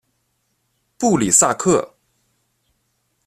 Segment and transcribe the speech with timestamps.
[0.97, 1.93] 布里萨克。